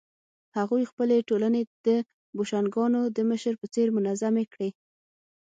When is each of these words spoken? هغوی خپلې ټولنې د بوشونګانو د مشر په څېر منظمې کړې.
هغوی 0.57 0.83
خپلې 0.91 1.17
ټولنې 1.29 1.61
د 1.85 1.87
بوشونګانو 2.35 3.01
د 3.15 3.17
مشر 3.29 3.53
په 3.61 3.65
څېر 3.73 3.87
منظمې 3.97 4.45
کړې. 4.53 4.69